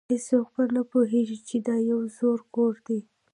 هیڅوک 0.11 0.47
به 0.55 0.63
نه 0.75 0.81
پوهیږي 0.91 1.37
چې 1.47 1.57
دا 1.67 1.75
یو 1.91 1.99
زوړ 2.17 2.39
کور 2.53 2.73
دی 2.87 2.99